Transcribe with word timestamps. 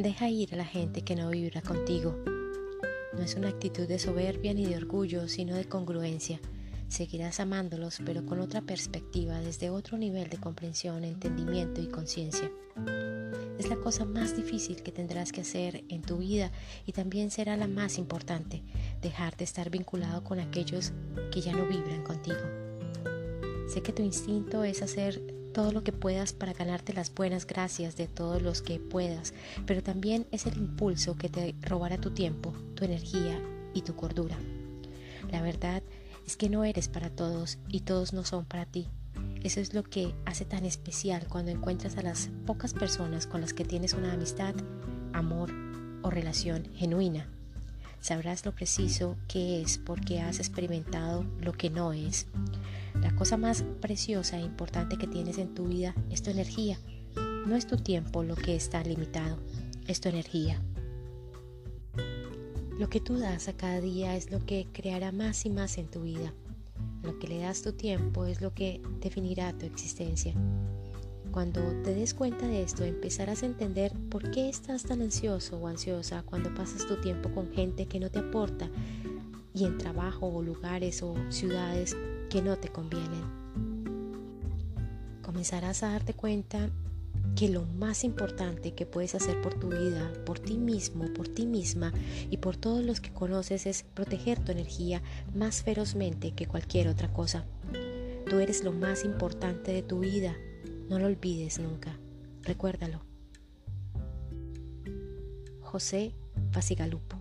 Deja 0.00 0.30
ir 0.30 0.54
a 0.54 0.56
la 0.56 0.64
gente 0.64 1.02
que 1.02 1.14
no 1.14 1.28
vibra 1.28 1.60
contigo. 1.60 2.16
No 3.12 3.22
es 3.22 3.34
una 3.34 3.50
actitud 3.50 3.86
de 3.86 3.98
soberbia 3.98 4.54
ni 4.54 4.64
de 4.64 4.78
orgullo, 4.78 5.28
sino 5.28 5.54
de 5.54 5.66
congruencia. 5.66 6.40
Seguirás 6.88 7.38
amándolos, 7.38 8.00
pero 8.06 8.24
con 8.24 8.40
otra 8.40 8.62
perspectiva, 8.62 9.38
desde 9.40 9.68
otro 9.68 9.98
nivel 9.98 10.30
de 10.30 10.38
comprensión, 10.38 11.04
entendimiento 11.04 11.82
y 11.82 11.88
conciencia. 11.88 12.50
Es 13.58 13.68
la 13.68 13.76
cosa 13.76 14.06
más 14.06 14.34
difícil 14.34 14.82
que 14.82 14.90
tendrás 14.90 15.32
que 15.32 15.42
hacer 15.42 15.84
en 15.90 16.00
tu 16.00 16.16
vida 16.16 16.50
y 16.86 16.92
también 16.92 17.30
será 17.30 17.58
la 17.58 17.68
más 17.68 17.98
importante, 17.98 18.62
dejar 19.02 19.36
de 19.36 19.44
estar 19.44 19.68
vinculado 19.68 20.24
con 20.24 20.40
aquellos 20.40 20.94
que 21.30 21.42
ya 21.42 21.52
no 21.52 21.66
vibran 21.66 22.04
contigo. 22.04 22.40
Sé 23.68 23.82
que 23.82 23.92
tu 23.92 24.02
instinto 24.02 24.64
es 24.64 24.80
hacer 24.80 25.20
todo 25.52 25.72
lo 25.72 25.82
que 25.82 25.92
puedas 25.92 26.32
para 26.32 26.52
ganarte 26.52 26.92
las 26.92 27.14
buenas 27.14 27.46
gracias 27.46 27.96
de 27.96 28.06
todos 28.06 28.42
los 28.42 28.62
que 28.62 28.78
puedas, 28.78 29.34
pero 29.66 29.82
también 29.82 30.26
es 30.30 30.46
el 30.46 30.56
impulso 30.56 31.16
que 31.16 31.28
te 31.28 31.54
robará 31.62 31.98
tu 31.98 32.10
tiempo, 32.10 32.52
tu 32.74 32.84
energía 32.84 33.40
y 33.74 33.82
tu 33.82 33.94
cordura. 33.94 34.36
La 35.30 35.42
verdad 35.42 35.82
es 36.26 36.36
que 36.36 36.48
no 36.48 36.64
eres 36.64 36.88
para 36.88 37.10
todos 37.10 37.58
y 37.68 37.80
todos 37.80 38.12
no 38.12 38.24
son 38.24 38.44
para 38.44 38.66
ti. 38.66 38.88
Eso 39.42 39.60
es 39.60 39.74
lo 39.74 39.82
que 39.82 40.14
hace 40.26 40.44
tan 40.44 40.64
especial 40.64 41.26
cuando 41.28 41.50
encuentras 41.50 41.96
a 41.96 42.02
las 42.02 42.30
pocas 42.46 42.74
personas 42.74 43.26
con 43.26 43.40
las 43.40 43.54
que 43.54 43.64
tienes 43.64 43.94
una 43.94 44.12
amistad, 44.12 44.54
amor 45.12 45.50
o 46.02 46.10
relación 46.10 46.68
genuina. 46.74 47.26
Sabrás 48.00 48.46
lo 48.46 48.52
preciso 48.52 49.16
que 49.28 49.60
es 49.60 49.78
porque 49.78 50.20
has 50.20 50.38
experimentado 50.38 51.24
lo 51.40 51.52
que 51.52 51.68
no 51.68 51.92
es. 51.92 52.26
La 53.02 53.14
cosa 53.16 53.36
más 53.36 53.62
preciosa 53.80 54.38
e 54.38 54.42
importante 54.42 54.98
que 54.98 55.06
tienes 55.06 55.38
en 55.38 55.54
tu 55.54 55.66
vida 55.66 55.94
es 56.10 56.22
tu 56.22 56.30
energía. 56.30 56.78
No 57.46 57.56
es 57.56 57.66
tu 57.66 57.76
tiempo 57.76 58.22
lo 58.22 58.36
que 58.36 58.54
está 58.54 58.82
limitado, 58.82 59.38
es 59.86 60.00
tu 60.00 60.08
energía. 60.08 60.60
Lo 62.78 62.88
que 62.88 63.00
tú 63.00 63.18
das 63.18 63.48
a 63.48 63.54
cada 63.54 63.80
día 63.80 64.16
es 64.16 64.30
lo 64.30 64.44
que 64.44 64.66
creará 64.72 65.12
más 65.12 65.44
y 65.46 65.50
más 65.50 65.78
en 65.78 65.86
tu 65.86 66.02
vida. 66.02 66.34
Lo 67.02 67.18
que 67.18 67.28
le 67.28 67.38
das 67.38 67.62
tu 67.62 67.72
tiempo 67.72 68.26
es 68.26 68.40
lo 68.40 68.52
que 68.52 68.82
definirá 69.00 69.56
tu 69.56 69.66
existencia. 69.66 70.34
Cuando 71.30 71.60
te 71.82 71.94
des 71.94 72.12
cuenta 72.12 72.46
de 72.46 72.62
esto, 72.62 72.84
empezarás 72.84 73.42
a 73.42 73.46
entender 73.46 73.92
por 74.10 74.30
qué 74.30 74.48
estás 74.48 74.82
tan 74.82 75.00
ansioso 75.00 75.58
o 75.58 75.68
ansiosa 75.68 76.22
cuando 76.22 76.52
pasas 76.54 76.86
tu 76.86 77.00
tiempo 77.00 77.30
con 77.30 77.52
gente 77.52 77.86
que 77.86 78.00
no 78.00 78.10
te 78.10 78.18
aporta 78.18 78.68
y 79.54 79.64
en 79.64 79.78
trabajo 79.78 80.26
o 80.26 80.42
lugares 80.42 81.02
o 81.02 81.14
ciudades 81.30 81.96
que 82.30 82.40
no 82.40 82.56
te 82.56 82.68
convienen. 82.68 83.24
Comenzarás 85.20 85.82
a 85.82 85.90
darte 85.90 86.14
cuenta 86.14 86.70
que 87.36 87.48
lo 87.48 87.66
más 87.66 88.04
importante 88.04 88.72
que 88.72 88.86
puedes 88.86 89.14
hacer 89.14 89.40
por 89.42 89.54
tu 89.54 89.68
vida, 89.68 90.10
por 90.24 90.38
ti 90.38 90.56
mismo, 90.56 91.12
por 91.12 91.28
ti 91.28 91.44
misma 91.44 91.92
y 92.30 92.38
por 92.38 92.56
todos 92.56 92.84
los 92.84 93.00
que 93.00 93.12
conoces 93.12 93.66
es 93.66 93.82
proteger 93.82 94.38
tu 94.38 94.52
energía 94.52 95.02
más 95.34 95.62
ferozmente 95.62 96.32
que 96.32 96.46
cualquier 96.46 96.88
otra 96.88 97.12
cosa. 97.12 97.44
Tú 98.28 98.38
eres 98.38 98.62
lo 98.64 98.72
más 98.72 99.04
importante 99.04 99.72
de 99.72 99.82
tu 99.82 100.00
vida, 100.00 100.36
no 100.88 100.98
lo 100.98 101.06
olvides 101.06 101.58
nunca, 101.58 101.98
recuérdalo. 102.42 103.00
José 105.60 106.14
Pasigalupo 106.52 107.20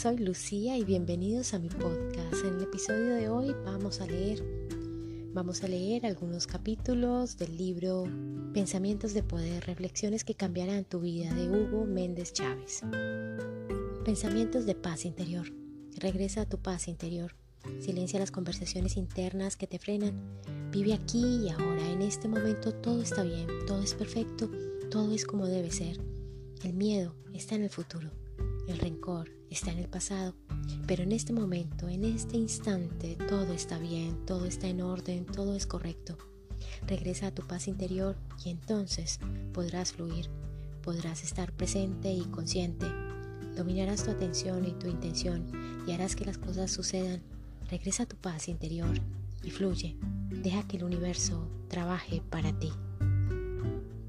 soy 0.00 0.16
Lucía 0.16 0.78
y 0.78 0.84
bienvenidos 0.84 1.52
a 1.52 1.58
mi 1.58 1.68
podcast. 1.68 2.42
En 2.42 2.56
el 2.56 2.62
episodio 2.62 3.16
de 3.16 3.28
hoy 3.28 3.54
vamos 3.66 4.00
a 4.00 4.06
leer 4.06 4.42
vamos 5.34 5.62
a 5.62 5.68
leer 5.68 6.06
algunos 6.06 6.46
capítulos 6.46 7.36
del 7.36 7.54
libro 7.58 8.04
Pensamientos 8.54 9.12
de 9.12 9.22
poder, 9.22 9.66
reflexiones 9.66 10.24
que 10.24 10.34
cambiarán 10.34 10.86
tu 10.86 11.00
vida 11.00 11.34
de 11.34 11.50
Hugo 11.50 11.84
Méndez 11.84 12.32
Chávez. 12.32 12.80
Pensamientos 14.02 14.64
de 14.64 14.74
paz 14.74 15.04
interior. 15.04 15.52
Regresa 15.98 16.40
a 16.40 16.48
tu 16.48 16.56
paz 16.56 16.88
interior. 16.88 17.36
Silencia 17.80 18.18
las 18.18 18.30
conversaciones 18.30 18.96
internas 18.96 19.58
que 19.58 19.66
te 19.66 19.78
frenan. 19.78 20.18
Vive 20.70 20.94
aquí 20.94 21.44
y 21.44 21.50
ahora. 21.50 21.86
En 21.90 22.00
este 22.00 22.26
momento 22.26 22.72
todo 22.72 23.02
está 23.02 23.22
bien, 23.22 23.46
todo 23.66 23.82
es 23.82 23.92
perfecto, 23.92 24.50
todo 24.90 25.12
es 25.12 25.26
como 25.26 25.46
debe 25.46 25.70
ser. 25.70 26.00
El 26.64 26.72
miedo 26.72 27.14
está 27.34 27.54
en 27.54 27.64
el 27.64 27.70
futuro. 27.70 28.10
El 28.70 28.78
rencor 28.78 29.32
está 29.50 29.72
en 29.72 29.78
el 29.78 29.88
pasado, 29.88 30.36
pero 30.86 31.02
en 31.02 31.10
este 31.10 31.32
momento, 31.32 31.88
en 31.88 32.04
este 32.04 32.36
instante, 32.36 33.16
todo 33.28 33.52
está 33.52 33.80
bien, 33.80 34.24
todo 34.26 34.44
está 34.44 34.68
en 34.68 34.80
orden, 34.80 35.26
todo 35.26 35.56
es 35.56 35.66
correcto. 35.66 36.16
Regresa 36.86 37.26
a 37.26 37.34
tu 37.34 37.44
paz 37.44 37.66
interior 37.66 38.16
y 38.44 38.50
entonces 38.50 39.18
podrás 39.52 39.90
fluir, 39.92 40.30
podrás 40.84 41.24
estar 41.24 41.50
presente 41.50 42.12
y 42.12 42.22
consciente. 42.26 42.86
Dominarás 43.56 44.04
tu 44.04 44.12
atención 44.12 44.64
y 44.64 44.70
tu 44.70 44.86
intención 44.86 45.50
y 45.84 45.90
harás 45.90 46.14
que 46.14 46.26
las 46.26 46.38
cosas 46.38 46.70
sucedan. 46.70 47.24
Regresa 47.68 48.04
a 48.04 48.08
tu 48.08 48.14
paz 48.18 48.46
interior 48.46 49.00
y 49.42 49.50
fluye. 49.50 49.96
Deja 50.28 50.62
que 50.68 50.76
el 50.76 50.84
universo 50.84 51.44
trabaje 51.66 52.22
para 52.30 52.56
ti. 52.56 52.70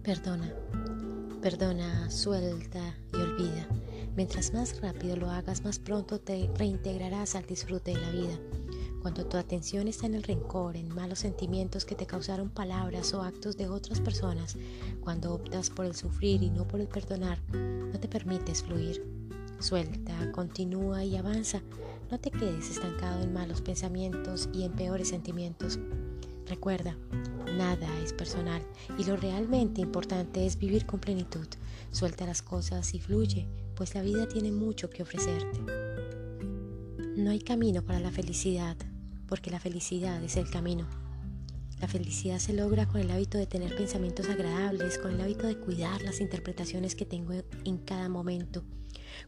Perdona, 0.03 0.53
perdona, 1.41 2.11
suelta 2.11 2.95
y 3.11 3.17
olvida. 3.17 3.67
Mientras 4.15 4.53
más 4.53 4.81
rápido 4.81 5.15
lo 5.15 5.29
hagas, 5.29 5.63
más 5.63 5.79
pronto 5.79 6.19
te 6.19 6.49
reintegrarás 6.57 7.35
al 7.35 7.45
disfrute 7.45 7.91
de 7.91 8.01
la 8.01 8.11
vida. 8.11 8.39
Cuando 9.01 9.25
tu 9.25 9.37
atención 9.37 9.87
está 9.87 10.05
en 10.05 10.15
el 10.15 10.23
rencor, 10.23 10.75
en 10.75 10.93
malos 10.93 11.19
sentimientos 11.19 11.85
que 11.85 11.95
te 11.95 12.05
causaron 12.05 12.49
palabras 12.49 13.13
o 13.13 13.23
actos 13.23 13.57
de 13.57 13.67
otras 13.67 13.99
personas, 13.99 14.57
cuando 14.99 15.33
optas 15.33 15.69
por 15.69 15.85
el 15.85 15.95
sufrir 15.95 16.43
y 16.43 16.49
no 16.49 16.67
por 16.67 16.81
el 16.81 16.87
perdonar, 16.87 17.39
no 17.51 17.99
te 17.99 18.07
permites 18.07 18.61
fluir. 18.61 19.03
Suelta, 19.59 20.31
continúa 20.31 21.03
y 21.03 21.15
avanza. 21.15 21.61
No 22.11 22.19
te 22.19 22.29
quedes 22.29 22.69
estancado 22.69 23.23
en 23.23 23.33
malos 23.33 23.61
pensamientos 23.61 24.49
y 24.53 24.63
en 24.63 24.73
peores 24.73 25.07
sentimientos. 25.07 25.79
Recuerda, 26.45 26.97
nada 27.57 27.87
es 28.03 28.13
personal 28.13 28.61
y 28.97 29.03
lo 29.03 29.17
realmente 29.17 29.81
importante 29.81 30.45
es 30.45 30.57
vivir 30.57 30.85
con 30.85 30.99
plenitud. 30.99 31.47
Suelta 31.91 32.25
las 32.25 32.41
cosas 32.41 32.93
y 32.93 32.99
fluye 32.99 33.47
pues 33.81 33.95
la 33.95 34.03
vida 34.03 34.27
tiene 34.27 34.51
mucho 34.51 34.91
que 34.91 35.01
ofrecerte. 35.01 35.59
No 37.17 37.31
hay 37.31 37.39
camino 37.39 37.81
para 37.81 37.99
la 37.99 38.11
felicidad, 38.11 38.77
porque 39.27 39.49
la 39.49 39.59
felicidad 39.59 40.23
es 40.23 40.37
el 40.37 40.51
camino. 40.51 40.87
La 41.79 41.87
felicidad 41.87 42.37
se 42.37 42.53
logra 42.53 42.87
con 42.87 43.01
el 43.01 43.09
hábito 43.09 43.39
de 43.39 43.47
tener 43.47 43.75
pensamientos 43.75 44.29
agradables, 44.29 44.99
con 44.99 45.15
el 45.15 45.21
hábito 45.21 45.47
de 45.47 45.57
cuidar 45.57 45.99
las 46.03 46.21
interpretaciones 46.21 46.93
que 46.93 47.07
tengo 47.07 47.33
en 47.33 47.79
cada 47.79 48.07
momento, 48.07 48.63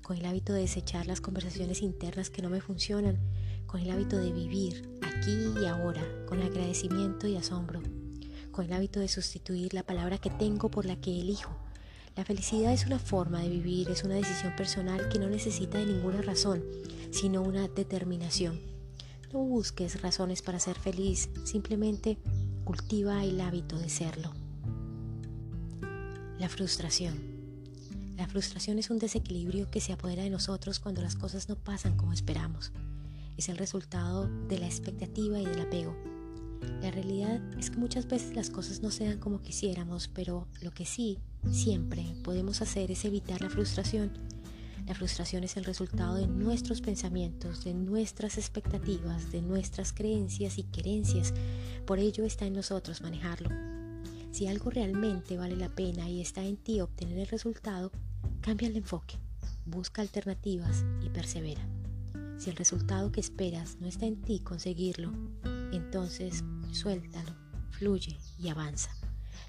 con 0.04 0.18
el 0.18 0.26
hábito 0.28 0.54
de 0.54 0.62
desechar 0.62 1.08
las 1.08 1.20
conversaciones 1.20 1.82
internas 1.82 2.30
que 2.30 2.44
no 2.44 2.52
me 2.52 2.62
funcionan, 2.62 3.18
con 3.66 3.82
el 3.82 3.90
hábito 3.90 4.18
de 4.18 4.32
vivir 4.32 4.88
aquí 5.02 5.36
y 5.60 5.66
ahora, 5.66 6.04
con 6.28 6.44
agradecimiento 6.44 7.28
y 7.28 7.38
asombro, 7.38 7.82
con 8.54 8.66
el 8.66 8.74
hábito 8.74 9.02
de 9.02 9.10
sustituir 9.10 9.74
la 9.74 9.84
palabra 9.84 10.18
que 10.18 10.30
tengo 10.30 10.72
por 10.72 10.86
la 10.86 10.96
que 10.96 11.20
elijo, 11.20 11.54
la 12.16 12.24
felicidad 12.24 12.72
es 12.72 12.86
una 12.86 13.00
forma 13.00 13.42
de 13.42 13.50
vivir, 13.50 13.90
es 13.90 14.04
una 14.04 14.14
decisión 14.14 14.56
personal 14.56 15.10
que 15.10 15.18
no 15.18 15.28
necesita 15.30 15.80
de 15.80 15.88
ninguna 15.88 16.22
razón, 16.22 16.64
sino 17.10 17.42
una 17.42 17.68
determinación. 17.68 18.62
No 19.34 19.40
busques 19.40 20.00
razones 20.00 20.44
para 20.44 20.60
ser 20.60 20.78
feliz, 20.78 21.28
simplemente 21.44 22.20
cultiva 22.66 23.24
el 23.24 23.42
hábito 23.42 23.80
de 23.80 23.90
serlo. 23.90 24.32
La 26.38 26.50
frustración. 26.50 27.34
La 28.16 28.28
frustración 28.28 28.78
es 28.78 28.92
un 28.92 29.00
desequilibrio 29.00 29.72
que 29.72 29.82
se 29.82 29.92
apodera 29.92 30.22
de 30.22 30.30
nosotros 30.30 30.80
cuando 30.80 31.02
las 31.02 31.16
cosas 31.16 31.50
no 31.50 31.56
pasan 31.56 31.98
como 31.98 32.14
esperamos. 32.14 32.72
Es 33.38 33.50
el 33.50 33.58
resultado 33.58 34.30
de 34.48 34.60
la 34.60 34.68
expectativa 34.68 35.40
y 35.40 35.46
del 35.48 35.62
apego. 35.62 36.13
La 36.82 36.92
realidad 36.92 37.42
es 37.58 37.70
que 37.70 37.78
muchas 37.78 38.08
veces 38.08 38.36
las 38.36 38.50
cosas 38.50 38.82
no 38.82 38.92
se 38.92 39.06
dan 39.06 39.20
como 39.20 39.42
quisiéramos, 39.42 40.08
pero 40.08 40.48
lo 40.62 40.72
que 40.72 40.86
sí, 40.86 41.20
siempre 41.52 42.06
podemos 42.24 42.62
hacer 42.62 42.92
es 42.92 43.06
evitar 43.06 43.42
la 43.42 43.50
frustración. 43.50 44.12
La 44.86 44.94
frustración 44.94 45.46
es 45.46 45.56
el 45.56 45.64
resultado 45.64 46.16
de 46.16 46.28
nuestros 46.28 46.82
pensamientos, 46.82 47.64
de 47.64 47.74
nuestras 47.74 48.38
expectativas, 48.38 49.32
de 49.32 49.42
nuestras 49.42 49.94
creencias 49.94 50.58
y 50.58 50.64
querencias. 50.64 51.34
Por 51.86 52.00
ello 52.00 52.26
está 52.26 52.46
en 52.46 52.54
nosotros 52.54 53.02
manejarlo. 53.02 53.50
Si 54.32 54.48
algo 54.48 54.72
realmente 54.72 55.38
vale 55.38 55.56
la 55.56 55.70
pena 55.70 56.10
y 56.10 56.20
está 56.20 56.44
en 56.44 56.58
ti 56.58 56.82
obtener 56.82 57.20
el 57.20 57.28
resultado, 57.28 57.92
cambia 58.42 58.68
el 58.68 58.76
enfoque, 58.76 59.16
busca 59.66 60.02
alternativas 60.02 60.84
y 61.02 61.10
persevera. 61.10 61.62
Si 62.38 62.50
el 62.50 62.58
resultado 62.58 63.12
que 63.12 63.22
esperas 63.22 63.78
no 63.80 63.88
está 63.88 64.06
en 64.06 64.22
ti 64.22 64.40
conseguirlo, 64.40 65.14
entonces 65.72 66.44
suéltalo, 66.74 67.32
fluye 67.72 68.18
y 68.40 68.50
avanza. 68.50 68.92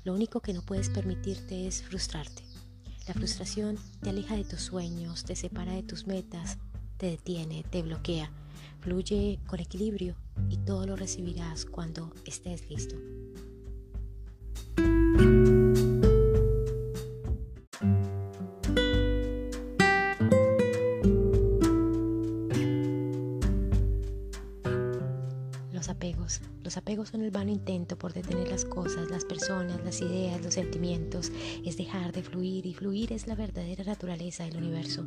Lo 0.05 0.15
único 0.15 0.41
que 0.41 0.53
no 0.53 0.63
puedes 0.63 0.91
permitirte 0.91 1.67
es 1.67 1.83
frustrarte. 1.83 2.43
La 3.07 3.15
frustración 3.15 3.79
te 4.03 4.11
aleja 4.11 4.37
de 4.37 4.45
tus 4.45 4.61
sueños, 4.61 5.25
te 5.25 5.37
separa 5.37 5.73
de 5.73 5.83
tus 5.83 6.07
metas, 6.07 6.59
te 6.97 7.07
detiene, 7.07 7.65
te 7.71 7.83
bloquea. 7.83 8.31
Fluye 8.81 9.41
con 9.47 9.61
equilibrio 9.61 10.15
y 10.49 10.59
todo 10.59 10.87
lo 10.87 10.97
recibirás 10.97 11.65
cuando 11.65 12.13
estés 12.25 12.69
listo. 12.69 12.97
Los 26.63 26.77
apegos 26.77 27.11
son 27.11 27.23
el 27.23 27.31
vano 27.31 27.51
intento 27.51 27.97
por 27.97 28.13
detener 28.13 28.49
las 28.49 28.65
cosas, 28.65 29.11
las 29.11 29.25
personas, 29.25 29.83
las 29.85 30.01
ideas, 30.01 30.43
los 30.43 30.55
sentimientos. 30.55 31.33
Es 31.65 31.77
dejar 31.77 32.13
de 32.13 32.23
fluir 32.23 32.67
y 32.67 32.75
fluir 32.75 33.13
es 33.13 33.27
la 33.27 33.35
verdadera 33.35 33.85
naturaleza 33.85 34.45
del 34.45 34.59
universo. 34.59 35.07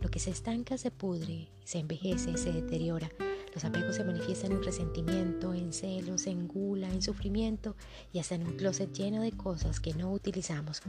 Lo 0.00 0.10
que 0.10 0.20
se 0.20 0.30
estanca 0.30 0.78
se 0.78 0.90
pudre, 0.90 1.48
se 1.64 1.80
envejece, 1.80 2.36
se 2.38 2.52
deteriora. 2.52 3.10
Los 3.54 3.64
apegos 3.66 3.96
se 3.96 4.04
manifiestan 4.04 4.52
en 4.52 4.62
resentimiento, 4.62 5.52
en 5.52 5.74
celos, 5.74 6.26
en 6.26 6.48
gula, 6.48 6.88
en 6.88 7.02
sufrimiento 7.02 7.76
y 8.12 8.18
hasta 8.18 8.36
en 8.36 8.46
un 8.46 8.56
closet 8.56 8.90
lleno 8.92 9.20
de 9.20 9.32
cosas 9.32 9.80
que 9.80 9.92
no 9.92 10.10
utilizamos. 10.12 10.80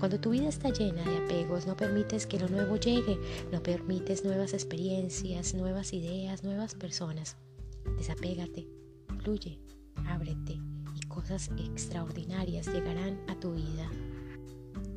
Cuando 0.00 0.18
tu 0.18 0.30
vida 0.30 0.48
está 0.48 0.70
llena 0.70 1.04
de 1.04 1.18
apegos, 1.18 1.66
no 1.66 1.76
permites 1.76 2.26
que 2.26 2.40
lo 2.40 2.48
nuevo 2.48 2.76
llegue, 2.76 3.18
no 3.52 3.62
permites 3.62 4.24
nuevas 4.24 4.54
experiencias, 4.54 5.54
nuevas 5.54 5.92
ideas, 5.92 6.42
nuevas 6.42 6.74
personas. 6.74 7.36
Desapégate, 7.96 8.68
fluye, 9.22 9.58
ábrete 10.06 10.60
y 10.94 11.06
cosas 11.08 11.50
extraordinarias 11.58 12.66
llegarán 12.66 13.20
a 13.28 13.38
tu 13.38 13.54
vida. 13.54 13.90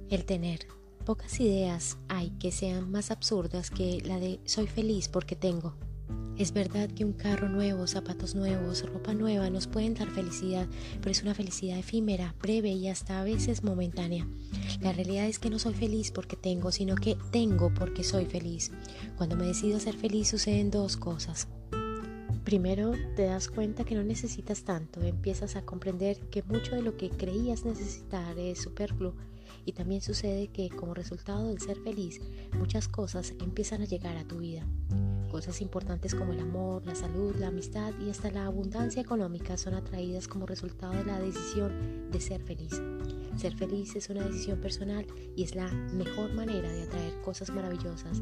El 0.09 0.25
tener. 0.25 0.67
Pocas 1.05 1.39
ideas 1.39 1.97
hay 2.09 2.29
que 2.31 2.51
sean 2.51 2.91
más 2.91 3.09
absurdas 3.09 3.71
que 3.71 4.01
la 4.05 4.19
de 4.19 4.39
soy 4.45 4.67
feliz 4.67 5.07
porque 5.07 5.35
tengo. 5.35 5.73
Es 6.37 6.53
verdad 6.53 6.89
que 6.89 7.05
un 7.05 7.13
carro 7.13 7.49
nuevo, 7.49 7.85
zapatos 7.87 8.35
nuevos, 8.35 8.87
ropa 8.89 9.13
nueva 9.13 9.49
nos 9.49 9.67
pueden 9.67 9.93
dar 9.93 10.09
felicidad, 10.09 10.67
pero 10.99 11.11
es 11.11 11.21
una 11.21 11.35
felicidad 11.35 11.77
efímera, 11.77 12.35
breve 12.41 12.69
y 12.69 12.87
hasta 12.87 13.19
a 13.19 13.23
veces 13.23 13.63
momentánea. 13.63 14.27
La 14.79 14.91
realidad 14.91 15.27
es 15.27 15.39
que 15.39 15.49
no 15.49 15.59
soy 15.59 15.73
feliz 15.73 16.11
porque 16.11 16.35
tengo, 16.35 16.71
sino 16.71 16.95
que 16.95 17.17
tengo 17.31 17.73
porque 17.73 18.03
soy 18.03 18.25
feliz. 18.25 18.71
Cuando 19.17 19.35
me 19.35 19.45
decido 19.45 19.79
ser 19.79 19.95
feliz 19.95 20.29
suceden 20.29 20.71
dos 20.71 20.97
cosas. 20.97 21.47
Primero 22.43 22.93
te 23.15 23.25
das 23.25 23.49
cuenta 23.49 23.83
que 23.83 23.93
no 23.93 24.03
necesitas 24.03 24.63
tanto, 24.63 25.01
empiezas 25.01 25.55
a 25.55 25.61
comprender 25.63 26.19
que 26.29 26.41
mucho 26.41 26.75
de 26.75 26.81
lo 26.81 26.97
que 26.97 27.09
creías 27.09 27.65
necesitar 27.65 28.37
es 28.39 28.59
superfluo 28.59 29.13
y 29.63 29.73
también 29.73 30.01
sucede 30.01 30.47
que 30.47 30.69
como 30.69 30.95
resultado 30.95 31.47
del 31.47 31.59
ser 31.59 31.77
feliz 31.77 32.19
muchas 32.57 32.87
cosas 32.87 33.33
empiezan 33.39 33.83
a 33.83 33.85
llegar 33.85 34.17
a 34.17 34.27
tu 34.27 34.39
vida. 34.39 34.65
Cosas 35.29 35.61
importantes 35.61 36.15
como 36.15 36.33
el 36.33 36.39
amor, 36.39 36.85
la 36.85 36.95
salud, 36.95 37.35
la 37.35 37.47
amistad 37.47 37.93
y 37.99 38.09
hasta 38.09 38.31
la 38.31 38.47
abundancia 38.47 39.01
económica 39.01 39.55
son 39.55 39.75
atraídas 39.75 40.27
como 40.27 40.45
resultado 40.45 40.93
de 40.93 41.05
la 41.05 41.19
decisión 41.19 42.09
de 42.11 42.19
ser 42.19 42.41
feliz. 42.41 42.81
Ser 43.37 43.55
feliz 43.55 43.95
es 43.95 44.09
una 44.09 44.25
decisión 44.25 44.59
personal 44.59 45.05
y 45.35 45.43
es 45.43 45.55
la 45.55 45.71
mejor 45.71 46.33
manera 46.33 46.71
de 46.71 46.83
atraer 46.83 47.21
cosas 47.21 47.49
maravillosas. 47.51 48.21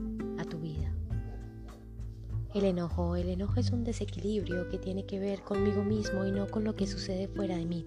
El 2.56 2.66
enojo. 2.66 3.16
El 3.16 3.30
enojo 3.30 3.60
es 3.60 3.70
un 3.70 3.84
desequilibrio 3.84 4.70
que 4.70 4.80
tiene 4.80 5.06
que 5.06 5.20
ver 5.20 5.42
conmigo 5.44 5.84
mismo 5.84 6.26
y 6.26 6.32
no 6.32 6.48
con 6.48 6.64
lo 6.64 6.76
que 6.76 6.88
sucede 6.88 7.28
fuera 7.28 7.56
de 7.56 7.66
mí. 7.66 7.86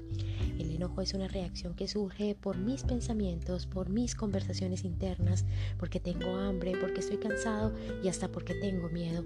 El 0.57 0.71
enojo 0.71 1.01
es 1.01 1.15
una 1.15 1.27
reacción 1.27 1.75
que 1.75 1.89
surge 1.89 2.37
por 2.37 2.59
mis 2.59 2.85
pensamientos, 2.85 3.67
por 3.67 3.89
mis 3.89 4.15
conversaciones 4.15 4.85
internas, 4.85 5.45
porque 5.79 5.99
tengo 5.99 6.37
hambre, 6.37 6.75
porque 6.81 7.01
estoy 7.01 7.17
cansado 7.17 7.75
y 8.05 8.09
hasta 8.09 8.29
porque 8.29 8.55
tengo 8.55 8.89
miedo. 8.89 9.25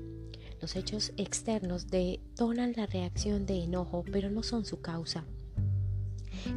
Los 0.62 0.74
hechos 0.74 1.12
externos 1.18 1.88
detonan 1.88 2.72
la 2.74 2.86
reacción 2.86 3.44
de 3.44 3.62
enojo, 3.62 4.04
pero 4.10 4.30
no 4.30 4.42
son 4.42 4.64
su 4.64 4.80
causa. 4.80 5.26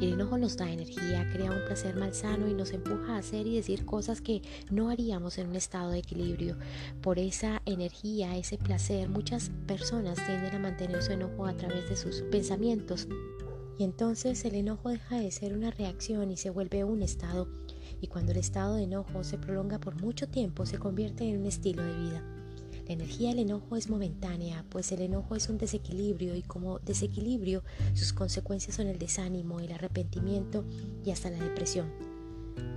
El 0.02 0.14
enojo 0.14 0.38
nos 0.38 0.58
da 0.58 0.72
energía, 0.72 1.30
crea 1.32 1.52
un 1.52 1.66
placer 1.66 1.96
malsano 1.96 2.48
y 2.48 2.54
nos 2.54 2.72
empuja 2.72 3.16
a 3.16 3.18
hacer 3.20 3.48
y 3.48 3.56
decir 3.56 3.86
cosas 3.86 4.22
que 4.22 4.42
no 4.70 4.90
haríamos 4.90 5.38
en 5.38 5.50
un 5.50 5.56
estado 5.56 5.92
de 5.92 6.00
equilibrio. 6.00 6.58
Por 7.02 7.20
esa 7.20 7.62
energía, 7.66 8.38
ese 8.38 8.58
placer, 8.58 9.10
muchas 9.10 9.52
personas 9.68 10.24
tienden 10.26 10.56
a 10.56 10.60
mantener 10.60 11.02
su 11.02 11.12
enojo 11.12 11.46
a 11.46 11.56
través 11.56 11.90
de 11.90 11.96
sus 11.96 12.22
pensamientos. 12.24 13.08
Y 13.78 13.84
entonces 13.84 14.44
el 14.46 14.56
enojo 14.56 14.90
deja 14.90 15.20
de 15.20 15.32
ser 15.32 15.54
una 15.54 15.72
reacción 15.72 16.32
y 16.32 16.38
se 16.38 16.50
vuelve 16.50 16.84
un 16.84 17.02
estado. 17.02 17.48
Y 18.02 18.08
cuando 18.08 18.32
el 18.32 18.38
estado 18.38 18.76
de 18.76 18.84
enojo 18.84 19.24
se 19.24 19.38
prolonga 19.38 19.80
por 19.80 20.02
mucho 20.02 20.28
tiempo, 20.28 20.66
se 20.66 20.78
convierte 20.80 21.24
en 21.30 21.40
un 21.40 21.46
estilo 21.46 21.84
de 21.84 21.98
vida. 21.98 22.39
La 22.90 22.96
energía 22.96 23.30
del 23.30 23.38
enojo 23.38 23.76
es 23.76 23.88
momentánea, 23.88 24.66
pues 24.70 24.92
el 24.92 25.02
enojo 25.02 25.36
es 25.36 25.48
un 25.48 25.60
desequilibrio 25.60 26.36
y 26.36 26.42
como 26.42 26.80
desequilibrio 26.80 27.64
sus 27.94 28.14
consecuencias 28.14 28.78
son 28.78 28.88
el 28.88 28.98
desánimo, 28.98 29.60
el 29.60 29.72
arrepentimiento 29.72 30.66
y 31.06 31.12
hasta 31.12 31.30
la 31.30 31.38
depresión. 31.38 31.88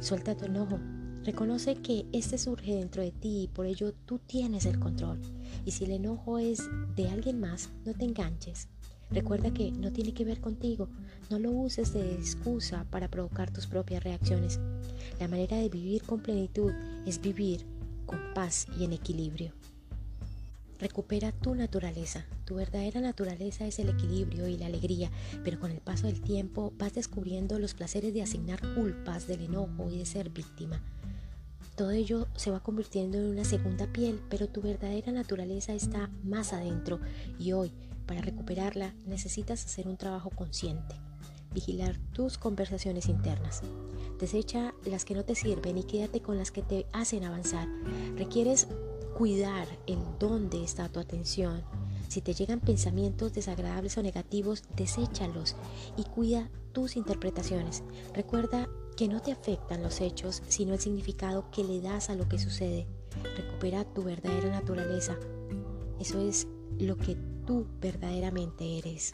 Suelta 0.01 0.37
tu 0.37 0.45
enojo, 0.45 0.79
reconoce 1.25 1.77
que 1.77 2.05
este 2.13 2.37
surge 2.37 2.75
dentro 2.75 3.01
de 3.01 3.11
ti 3.11 3.45
y 3.45 3.49
por 3.49 3.65
ello 3.65 3.95
tú 4.05 4.19
tienes 4.19 4.67
el 4.67 4.79
control. 4.79 5.19
Y 5.65 5.71
si 5.71 5.85
el 5.87 5.93
enojo 5.93 6.39
es 6.39 6.61
de 6.95 7.09
alguien 7.09 7.41
más, 7.41 7.71
no 7.87 7.95
te 7.95 8.05
enganches. 8.05 8.69
Recuerda 9.11 9.55
que 9.55 9.73
no 9.73 9.93
tiene 9.93 10.13
que 10.13 10.27
ver 10.27 10.43
contigo, 10.43 10.91
no 11.31 11.39
lo 11.39 11.53
uses 11.53 11.95
de 11.95 12.17
excusa 12.17 12.85
para 12.91 13.09
provocar 13.09 13.51
tus 13.51 13.67
propias 13.67 14.05
reacciones. 14.05 14.61
La 15.19 15.29
manera 15.29 15.57
de 15.57 15.71
vivir 15.71 16.03
con 16.03 16.21
plenitud 16.21 16.71
es 17.07 17.19
vivir 17.19 17.65
con 18.05 18.19
paz 18.35 18.67
y 18.79 18.85
en 18.85 18.93
equilibrio. 18.93 19.55
Recupera 20.83 21.31
tu 21.31 21.55
naturaleza. 21.55 22.25
Tu 22.45 22.57
verdadera 22.57 23.01
naturaleza 23.01 23.65
es 23.65 23.79
el 23.79 23.89
equilibrio 23.89 24.49
y 24.49 24.57
la 24.57 24.67
alegría, 24.67 25.13
pero 25.45 25.61
con 25.61 25.71
el 25.71 25.81
paso 25.81 26.09
del 26.09 26.21
tiempo 26.21 26.73
vas 26.77 26.93
descubriendo 26.93 27.61
los 27.61 27.75
placeres 27.75 28.13
de 28.13 28.23
asignar 28.23 28.61
culpas, 28.75 29.29
del 29.29 29.43
enojo 29.43 29.89
y 29.93 29.99
de 29.99 30.07
ser 30.07 30.31
víctima. 30.31 30.83
Todo 31.77 31.93
ello 31.93 32.27
se 32.35 32.51
va 32.51 32.65
convirtiendo 32.65 33.17
en 33.17 33.27
una 33.27 33.45
segunda 33.45 33.87
piel, 33.93 34.21
pero 34.29 34.49
tu 34.49 34.61
verdadera 34.61 35.13
naturaleza 35.13 35.73
está 35.73 36.11
más 36.25 36.53
adentro 36.53 36.99
y 37.39 37.53
hoy, 37.53 37.71
para 38.05 38.21
recuperarla, 38.21 38.93
necesitas 39.07 39.65
hacer 39.65 39.87
un 39.87 39.97
trabajo 39.97 40.31
consciente. 40.31 40.97
Vigilar 41.55 41.97
tus 42.13 42.39
conversaciones 42.39 43.07
internas. 43.07 43.63
Desecha 44.19 44.75
las 44.85 45.05
que 45.05 45.15
no 45.15 45.25
te 45.25 45.37
sirven 45.37 45.79
y 45.79 45.85
quédate 45.85 46.23
con 46.23 46.39
las 46.39 46.51
que 46.51 46.63
te 46.63 46.87
hacen 46.93 47.23
avanzar. 47.23 47.69
Requieres 48.17 48.67
cuidar 49.17 49.67
en 49.87 50.01
dónde 50.19 50.63
está 50.63 50.89
tu 50.89 51.01
atención. 51.01 51.63
Si 52.09 52.21
te 52.21 52.35
llegan 52.35 52.61
pensamientos 52.61 53.33
desagradables 53.33 53.97
o 53.97 54.03
negativos, 54.03 54.65
deséchalos 54.77 55.57
y 55.97 56.05
cuida 56.05 56.51
tus 56.73 56.97
interpretaciones. 56.97 57.83
Recuerda 58.15 58.69
que 58.97 59.09
no 59.09 59.23
te 59.23 59.33
afectan 59.33 59.83
los 59.83 60.01
hechos, 60.01 60.43
sino 60.49 60.75
el 60.75 60.81
significado 60.81 61.51
que 61.51 61.65
le 61.65 61.81
das 61.81 62.11
a 62.11 62.15
lo 62.15 62.29
que 62.29 62.39
sucede. 62.39 62.87
Recupera 63.37 63.85
tu 63.85 64.03
verdadera 64.03 64.51
naturaleza. 64.51 65.17
Eso 65.99 66.21
es 66.21 66.47
lo 66.79 66.97
que 66.97 67.17
tú 67.47 67.67
verdaderamente 67.81 68.79
eres. 68.79 69.13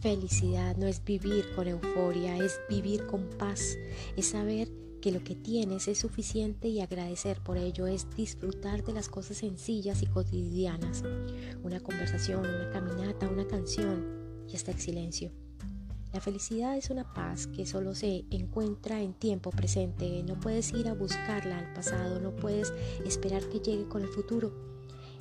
Felicidad 0.00 0.76
no 0.76 0.86
es 0.86 1.04
vivir 1.04 1.46
con 1.54 1.68
euforia, 1.68 2.36
es 2.36 2.60
vivir 2.68 3.06
con 3.06 3.28
paz, 3.38 3.76
es 4.16 4.30
saber 4.30 4.68
que 5.02 5.10
lo 5.10 5.22
que 5.24 5.34
tienes 5.34 5.88
es 5.88 5.98
suficiente 5.98 6.68
y 6.68 6.80
agradecer 6.80 7.40
por 7.40 7.58
ello 7.58 7.88
es 7.88 8.06
disfrutar 8.16 8.84
de 8.84 8.92
las 8.92 9.08
cosas 9.08 9.38
sencillas 9.38 10.00
y 10.00 10.06
cotidianas, 10.06 11.02
una 11.64 11.80
conversación, 11.80 12.46
una 12.46 12.70
caminata, 12.70 13.28
una 13.28 13.46
canción 13.48 14.44
y 14.48 14.54
hasta 14.54 14.70
el 14.70 14.78
silencio. 14.78 15.32
La 16.12 16.20
felicidad 16.20 16.76
es 16.76 16.88
una 16.88 17.12
paz 17.14 17.48
que 17.48 17.66
solo 17.66 17.96
se 17.96 18.26
encuentra 18.30 19.02
en 19.02 19.12
tiempo 19.12 19.50
presente, 19.50 20.22
no 20.22 20.38
puedes 20.38 20.72
ir 20.72 20.86
a 20.86 20.94
buscarla 20.94 21.58
al 21.58 21.72
pasado, 21.72 22.20
no 22.20 22.36
puedes 22.36 22.72
esperar 23.04 23.48
que 23.48 23.58
llegue 23.58 23.88
con 23.88 24.02
el 24.02 24.08
futuro, 24.08 24.52